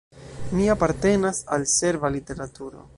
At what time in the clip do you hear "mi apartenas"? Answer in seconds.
0.53-1.43